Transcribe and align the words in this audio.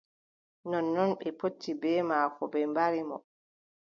Nonnon 0.69 1.09
ɓe 1.19 1.27
potti 1.39 1.71
bee 1.81 1.99
maako 2.09 2.41
ɓe 2.53 2.59
mbari 2.71 3.01
mo. 3.09 3.17